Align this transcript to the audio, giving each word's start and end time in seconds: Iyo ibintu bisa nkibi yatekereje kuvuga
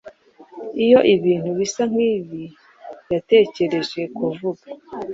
Iyo 0.83 0.99
ibintu 1.15 1.49
bisa 1.57 1.81
nkibi 1.91 2.43
yatekereje 3.13 4.01
kuvuga 4.15 4.65